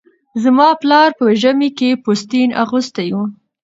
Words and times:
زما 0.43 0.67
پلاره 0.81 1.13
به 1.17 1.25
ژمي 1.41 1.69
کې 1.77 1.89
پوستين 2.03 2.49
اغوستی 2.63 3.09
و 3.13 3.17